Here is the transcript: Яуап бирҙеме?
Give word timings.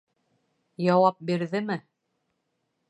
Яуап 0.87 1.21
бирҙеме? 1.31 1.81